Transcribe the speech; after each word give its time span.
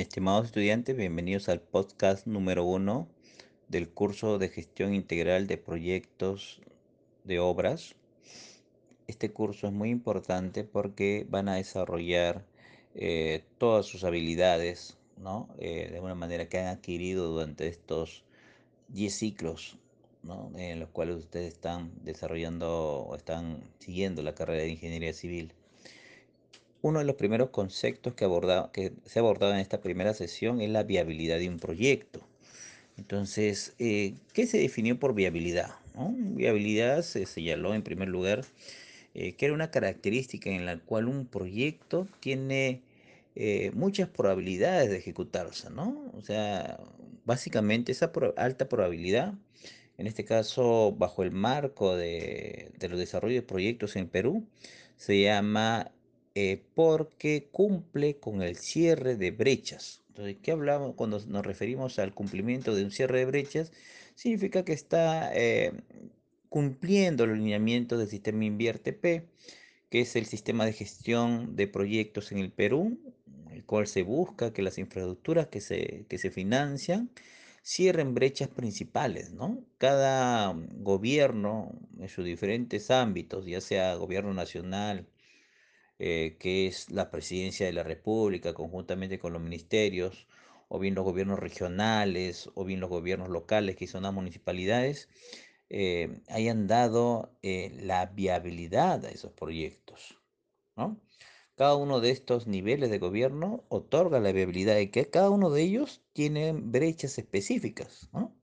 Estimados 0.00 0.46
estudiantes, 0.46 0.96
bienvenidos 0.96 1.50
al 1.50 1.60
podcast 1.60 2.26
número 2.26 2.64
uno 2.64 3.06
del 3.68 3.90
curso 3.90 4.38
de 4.38 4.48
gestión 4.48 4.94
integral 4.94 5.46
de 5.46 5.58
proyectos 5.58 6.62
de 7.24 7.38
obras. 7.38 7.96
Este 9.08 9.30
curso 9.30 9.66
es 9.66 9.74
muy 9.74 9.90
importante 9.90 10.64
porque 10.64 11.26
van 11.28 11.50
a 11.50 11.56
desarrollar 11.56 12.46
eh, 12.94 13.44
todas 13.58 13.84
sus 13.84 14.02
habilidades, 14.02 14.96
¿no? 15.18 15.50
Eh, 15.58 15.90
de 15.92 16.00
una 16.00 16.14
manera 16.14 16.48
que 16.48 16.58
han 16.58 16.68
adquirido 16.68 17.28
durante 17.28 17.68
estos 17.68 18.24
10 18.88 19.14
ciclos, 19.14 19.76
¿no? 20.22 20.50
En 20.56 20.80
los 20.80 20.88
cuales 20.88 21.16
ustedes 21.16 21.52
están 21.52 21.92
desarrollando 22.04 23.00
o 23.02 23.14
están 23.16 23.70
siguiendo 23.80 24.22
la 24.22 24.34
carrera 24.34 24.62
de 24.62 24.70
ingeniería 24.70 25.12
civil. 25.12 25.52
Uno 26.82 26.98
de 27.00 27.04
los 27.04 27.16
primeros 27.16 27.50
conceptos 27.50 28.14
que, 28.14 28.92
se 29.04 29.18
ha 29.18 29.22
abordado 29.22 29.52
en 29.52 29.60
esta 29.60 29.80
primera 29.80 30.14
sesión 30.14 30.60
es 30.60 30.70
la 30.70 30.82
viabilidad 30.82 31.38
de 31.38 31.48
un 31.48 31.58
proyecto. 31.58 32.26
Entonces, 32.96 33.74
eh, 33.78 34.14
¿qué 34.32 34.46
se 34.46 34.58
definió 34.58 34.98
por 34.98 35.14
viabilidad? 35.14 35.74
Viabilidad 35.94 37.02
se 37.02 37.26
señaló 37.26 37.74
en 37.74 37.82
primer 37.82 38.08
lugar 38.08 38.44
eh, 39.14 39.34
que 39.34 39.46
era 39.46 39.54
una 39.54 39.70
característica 39.70 40.50
en 40.50 40.66
la 40.66 40.78
cual 40.78 41.08
un 41.08 41.26
proyecto 41.26 42.06
tiene 42.20 42.82
eh, 43.34 43.72
muchas 43.74 44.08
probabilidades 44.08 44.88
de 44.90 44.98
ejecutarse, 44.98 45.68
¿no? 45.70 46.12
O 46.16 46.22
sea, 46.22 46.78
básicamente 47.24 47.92
esa 47.92 48.12
alta 48.36 48.68
probabilidad, 48.68 49.34
en 49.98 50.06
este 50.06 50.24
caso 50.24 50.94
bajo 50.96 51.22
el 51.24 51.32
marco 51.32 51.96
de, 51.96 52.70
de 52.78 52.88
los 52.88 52.98
desarrollos 52.98 53.42
de 53.42 53.46
proyectos 53.46 53.96
en 53.96 54.08
Perú, 54.08 54.46
se 54.96 55.20
llama 55.20 55.90
eh, 56.34 56.62
porque 56.74 57.48
cumple 57.50 58.18
con 58.18 58.42
el 58.42 58.56
cierre 58.56 59.16
de 59.16 59.30
brechas. 59.30 60.02
Entonces, 60.08 60.36
¿qué 60.42 60.52
hablamos 60.52 60.94
cuando 60.94 61.20
nos 61.26 61.44
referimos 61.44 61.98
al 61.98 62.14
cumplimiento 62.14 62.74
de 62.74 62.84
un 62.84 62.90
cierre 62.90 63.20
de 63.20 63.24
brechas? 63.26 63.72
Significa 64.14 64.64
que 64.64 64.72
está 64.72 65.32
eh, 65.34 65.72
cumpliendo 66.48 67.24
el 67.24 67.30
alineamiento 67.30 67.96
del 67.96 68.08
sistema 68.08 68.44
Invierte 68.44 68.98
que 69.90 70.00
es 70.00 70.14
el 70.16 70.26
sistema 70.26 70.66
de 70.66 70.72
gestión 70.72 71.56
de 71.56 71.66
proyectos 71.66 72.32
en 72.32 72.38
el 72.38 72.52
Perú, 72.52 72.98
el 73.50 73.64
cual 73.64 73.86
se 73.86 74.02
busca 74.02 74.52
que 74.52 74.62
las 74.62 74.78
infraestructuras 74.78 75.48
que 75.48 75.60
se, 75.60 76.06
que 76.08 76.18
se 76.18 76.30
financian 76.30 77.10
cierren 77.62 78.14
brechas 78.14 78.48
principales, 78.48 79.32
¿no? 79.32 79.64
Cada 79.78 80.54
gobierno 80.78 81.72
en 81.98 82.08
sus 82.08 82.24
diferentes 82.24 82.90
ámbitos, 82.90 83.46
ya 83.46 83.60
sea 83.60 83.94
gobierno 83.96 84.32
nacional, 84.34 85.06
eh, 86.00 86.36
que 86.40 86.66
es 86.66 86.90
la 86.90 87.10
presidencia 87.10 87.66
de 87.66 87.74
la 87.74 87.82
República, 87.82 88.54
conjuntamente 88.54 89.18
con 89.18 89.34
los 89.34 89.42
ministerios, 89.42 90.26
o 90.68 90.78
bien 90.78 90.94
los 90.94 91.04
gobiernos 91.04 91.38
regionales, 91.38 92.50
o 92.54 92.64
bien 92.64 92.80
los 92.80 92.88
gobiernos 92.88 93.28
locales, 93.28 93.76
que 93.76 93.86
son 93.86 94.04
las 94.04 94.14
municipalidades, 94.14 95.10
eh, 95.68 96.22
hayan 96.28 96.66
dado 96.66 97.36
eh, 97.42 97.76
la 97.82 98.06
viabilidad 98.06 99.04
a 99.04 99.10
esos 99.10 99.32
proyectos. 99.32 100.18
Cada 101.54 101.76
uno 101.76 102.00
de 102.00 102.10
estos 102.10 102.46
niveles 102.46 102.90
de 102.90 102.98
gobierno 102.98 103.64
otorga 103.68 104.18
la 104.20 104.32
viabilidad 104.32 104.76
de 104.76 104.90
que 104.90 105.10
cada 105.10 105.28
uno 105.28 105.50
de 105.50 105.62
ellos 105.62 106.02
tiene 106.14 106.52
brechas 106.54 107.18
específicas. 107.18 108.08
¿no? 108.14 108.39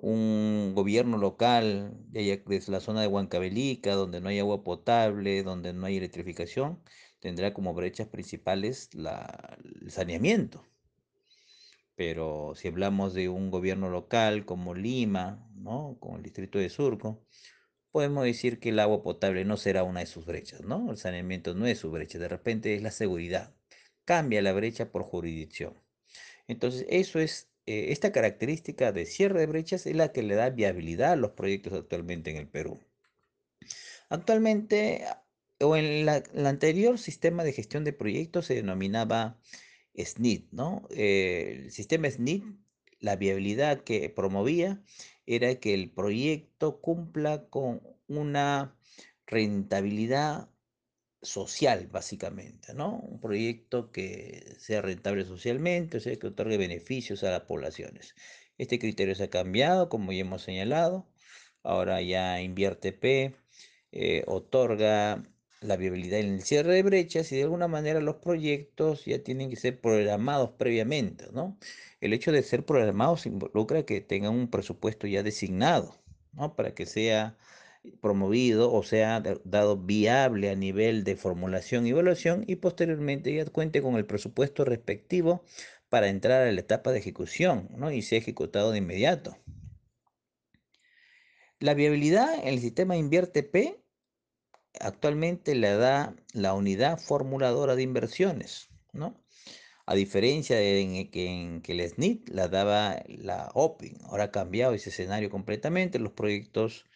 Un 0.00 0.72
gobierno 0.74 1.18
local 1.18 1.96
desde 2.10 2.72
la 2.72 2.80
zona 2.80 3.00
de 3.00 3.06
Huancavelica, 3.06 3.94
donde 3.94 4.20
no 4.20 4.28
hay 4.28 4.38
agua 4.38 4.64
potable, 4.64 5.42
donde 5.42 5.72
no 5.72 5.86
hay 5.86 5.96
electrificación, 5.96 6.82
tendrá 7.20 7.54
como 7.54 7.74
brechas 7.74 8.08
principales 8.08 8.90
la, 8.94 9.58
el 9.82 9.90
saneamiento. 9.90 10.64
Pero 11.96 12.54
si 12.56 12.68
hablamos 12.68 13.14
de 13.14 13.28
un 13.28 13.50
gobierno 13.50 13.88
local 13.88 14.44
como 14.44 14.74
Lima, 14.74 15.48
¿no? 15.54 15.96
como 16.00 16.16
el 16.16 16.22
distrito 16.22 16.58
de 16.58 16.68
Surco, 16.68 17.24
podemos 17.92 18.24
decir 18.24 18.58
que 18.58 18.70
el 18.70 18.80
agua 18.80 19.02
potable 19.02 19.44
no 19.44 19.56
será 19.56 19.84
una 19.84 20.00
de 20.00 20.06
sus 20.06 20.26
brechas, 20.26 20.62
¿no? 20.62 20.90
El 20.90 20.96
saneamiento 20.96 21.54
no 21.54 21.66
es 21.66 21.78
su 21.78 21.92
brecha, 21.92 22.18
de 22.18 22.28
repente 22.28 22.74
es 22.74 22.82
la 22.82 22.90
seguridad. 22.90 23.54
Cambia 24.04 24.42
la 24.42 24.52
brecha 24.52 24.90
por 24.90 25.04
jurisdicción. 25.04 25.80
Entonces, 26.48 26.86
eso 26.88 27.20
es 27.20 27.53
eh, 27.66 27.92
esta 27.92 28.12
característica 28.12 28.92
de 28.92 29.06
cierre 29.06 29.40
de 29.40 29.46
brechas 29.46 29.86
es 29.86 29.96
la 29.96 30.12
que 30.12 30.22
le 30.22 30.34
da 30.34 30.50
viabilidad 30.50 31.12
a 31.12 31.16
los 31.16 31.32
proyectos 31.32 31.72
actualmente 31.72 32.30
en 32.30 32.36
el 32.36 32.48
Perú. 32.48 32.78
Actualmente, 34.10 35.04
o 35.60 35.76
en 35.76 35.84
el 35.84 36.46
anterior 36.46 36.98
sistema 36.98 37.44
de 37.44 37.52
gestión 37.52 37.84
de 37.84 37.92
proyectos 37.92 38.46
se 38.46 38.54
denominaba 38.54 39.40
SNIT, 39.96 40.52
¿no? 40.52 40.86
Eh, 40.90 41.62
el 41.64 41.70
sistema 41.72 42.10
SNIT, 42.10 42.44
la 43.00 43.16
viabilidad 43.16 43.82
que 43.84 44.10
promovía 44.10 44.82
era 45.26 45.54
que 45.56 45.74
el 45.74 45.90
proyecto 45.90 46.80
cumpla 46.80 47.48
con 47.48 47.82
una 48.08 48.76
rentabilidad 49.26 50.50
social, 51.24 51.88
básicamente, 51.88 52.74
¿no? 52.74 52.98
Un 52.98 53.20
proyecto 53.20 53.90
que 53.92 54.54
sea 54.58 54.82
rentable 54.82 55.24
socialmente, 55.24 55.98
o 55.98 56.00
sea, 56.00 56.16
que 56.16 56.28
otorgue 56.28 56.56
beneficios 56.58 57.24
a 57.24 57.30
las 57.30 57.42
poblaciones. 57.42 58.14
Este 58.58 58.78
criterio 58.78 59.14
se 59.14 59.24
ha 59.24 59.30
cambiado, 59.30 59.88
como 59.88 60.12
ya 60.12 60.20
hemos 60.20 60.42
señalado. 60.42 61.08
Ahora 61.62 62.02
ya 62.02 62.40
Invierte 62.42 62.92
P 62.92 63.34
eh, 63.92 64.24
otorga 64.26 65.22
la 65.60 65.76
viabilidad 65.76 66.20
en 66.20 66.34
el 66.34 66.42
cierre 66.42 66.74
de 66.74 66.82
brechas 66.82 67.32
y 67.32 67.36
de 67.36 67.44
alguna 67.44 67.68
manera 67.68 68.00
los 68.00 68.16
proyectos 68.16 69.04
ya 69.06 69.22
tienen 69.22 69.50
que 69.50 69.56
ser 69.56 69.80
programados 69.80 70.50
previamente, 70.58 71.26
¿no? 71.32 71.58
El 72.00 72.12
hecho 72.12 72.32
de 72.32 72.42
ser 72.42 72.64
programados 72.66 73.26
involucra 73.26 73.84
que 73.86 74.00
tengan 74.00 74.34
un 74.34 74.50
presupuesto 74.50 75.06
ya 75.06 75.22
designado, 75.22 75.96
¿no? 76.32 76.54
Para 76.54 76.74
que 76.74 76.86
sea 76.86 77.36
promovido 78.00 78.72
o 78.72 78.82
sea 78.82 79.22
dado 79.44 79.76
viable 79.76 80.50
a 80.50 80.54
nivel 80.54 81.04
de 81.04 81.16
formulación 81.16 81.86
y 81.86 81.90
evaluación 81.90 82.44
y 82.46 82.56
posteriormente 82.56 83.34
ya 83.34 83.44
cuente 83.46 83.82
con 83.82 83.96
el 83.96 84.06
presupuesto 84.06 84.64
respectivo 84.64 85.44
para 85.88 86.08
entrar 86.08 86.42
a 86.42 86.52
la 86.52 86.60
etapa 86.60 86.92
de 86.92 86.98
ejecución 86.98 87.68
¿no? 87.76 87.90
y 87.92 88.02
sea 88.02 88.18
ejecutado 88.18 88.72
de 88.72 88.78
inmediato. 88.78 89.36
La 91.60 91.74
viabilidad 91.74 92.34
en 92.34 92.48
el 92.48 92.60
sistema 92.60 92.96
Invierte 92.96 93.42
P 93.42 93.84
actualmente 94.80 95.54
la 95.54 95.76
da 95.76 96.16
la 96.32 96.54
unidad 96.54 96.98
formuladora 96.98 97.76
de 97.76 97.82
inversiones, 97.82 98.70
¿no? 98.92 99.22
A 99.86 99.94
diferencia 99.94 100.56
de 100.56 101.10
que 101.12 101.26
en 101.26 101.60
que 101.60 101.72
el 101.72 101.88
SNIT 101.88 102.28
la 102.30 102.48
daba 102.48 103.02
la 103.06 103.50
OPIN, 103.54 103.98
ahora 104.04 104.24
ha 104.24 104.30
cambiado 104.30 104.72
ese 104.72 104.90
escenario 104.90 105.30
completamente, 105.30 105.98
los 105.98 106.12
proyectos 106.12 106.86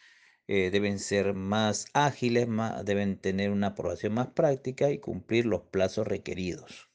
eh, 0.48 0.70
deben 0.70 0.98
ser 0.98 1.34
más 1.34 1.86
ágiles, 1.92 2.48
deben 2.84 3.18
tener 3.18 3.50
una 3.50 3.68
aprobación 3.68 4.14
más 4.14 4.28
práctica 4.28 4.90
y 4.90 4.98
cumplir 4.98 5.46
los 5.46 5.62
plazos 5.62 6.06
requeridos. 6.06 6.88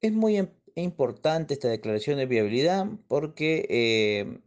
Es 0.00 0.12
muy 0.12 0.48
importante 0.74 1.54
esta 1.54 1.68
declaración 1.68 2.18
de 2.18 2.26
viabilidad 2.26 2.86
porque 3.06 3.66
eh, 3.68 4.40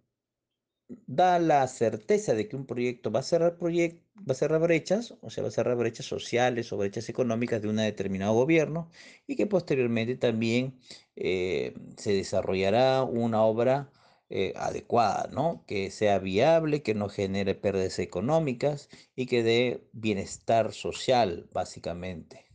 da 1.06 1.40
la 1.40 1.68
certeza 1.68 2.34
de 2.34 2.48
que 2.48 2.56
un 2.56 2.66
proyecto 2.66 3.12
va 3.12 3.20
a 3.20 3.24
cerrar 3.24 3.58
va 3.62 4.32
a 4.32 4.34
cerrar 4.34 4.62
brechas, 4.62 5.16
o 5.22 5.30
sea, 5.30 5.44
va 5.44 5.50
a 5.50 5.52
cerrar 5.52 5.78
brechas 5.78 6.06
sociales 6.06 6.72
o 6.72 6.78
brechas 6.78 7.10
económicas 7.10 7.62
de 7.62 7.70
un 7.70 7.78
determinado 7.78 8.34
gobierno 8.34 8.90
y 9.28 9.36
que 9.36 9.48
posteriormente 9.48 10.16
también 10.16 10.80
eh, 11.16 11.74
se 11.98 12.14
desarrollará 12.14 13.04
una 13.04 13.44
obra 13.44 13.92
eh, 14.30 14.52
adecuada, 14.58 15.30
¿no? 15.32 15.64
Que 15.68 15.90
sea 15.90 16.20
viable, 16.20 16.84
que 16.84 16.94
no 16.94 17.08
genere 17.08 17.56
pérdidas 17.56 17.98
económicas 18.00 18.90
y 19.16 19.26
que 19.26 19.42
dé 19.42 19.88
bienestar 19.94 20.74
social, 20.74 21.50
básicamente. 21.54 22.46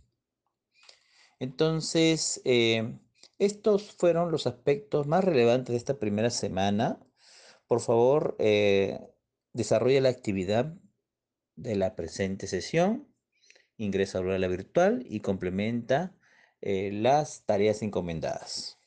Entonces, 1.38 2.42
eh, 2.44 2.98
estos 3.38 3.90
fueron 3.92 4.30
los 4.30 4.46
aspectos 4.46 5.06
más 5.06 5.24
relevantes 5.24 5.72
de 5.72 5.78
esta 5.78 5.98
primera 5.98 6.28
semana. 6.28 7.00
Por 7.66 7.80
favor, 7.80 8.36
eh, 8.38 9.00
desarrolla 9.54 10.02
la 10.02 10.10
actividad 10.10 10.74
de 11.56 11.76
la 11.76 11.96
presente 11.96 12.48
sesión, 12.48 13.08
ingresa 13.78 14.18
a 14.18 14.22
la 14.22 14.48
virtual 14.48 15.06
y 15.08 15.20
complementa 15.20 16.14
las 16.60 17.44
tareas 17.46 17.82
encomendadas. 17.82 18.81